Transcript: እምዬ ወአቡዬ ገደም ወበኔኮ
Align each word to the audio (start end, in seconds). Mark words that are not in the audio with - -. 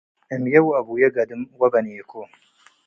እምዬ 0.35 0.53
ወአቡዬ 0.67 1.01
ገደም 1.15 1.41
ወበኔኮ 1.59 2.11